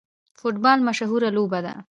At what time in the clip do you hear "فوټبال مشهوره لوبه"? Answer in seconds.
0.39-1.59